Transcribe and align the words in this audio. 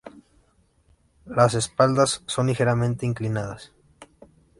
Las 1.27 1.53
espaldas 1.53 2.23
son 2.25 2.47
ligeramente 2.47 3.05
inclinadas 3.05 3.71